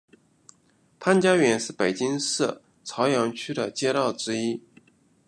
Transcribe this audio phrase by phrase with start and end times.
[0.99, 4.63] 潘家园是北京市朝阳区的街道之一。